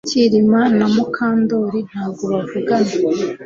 [0.09, 2.93] Kirima na Mukandoli ntabwo bavugana